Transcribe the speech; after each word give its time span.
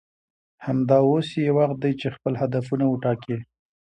همدا 0.65 0.97
اوس 1.09 1.29
یې 1.43 1.49
وخت 1.57 1.77
دی 1.83 1.91
چې 1.99 2.07
خپل 2.15 2.33
هدفونه 2.41 2.85
وټاکئ 2.87 3.37